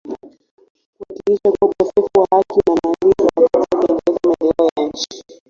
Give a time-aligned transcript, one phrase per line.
[0.95, 5.23] kuhakikisha kuwa ukosefu wa haki unamalizwa wakati wakiendeleza maendeleo ya nchi